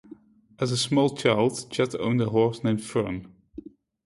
[0.57, 3.31] As a small child, Chad owned a horse named Fern.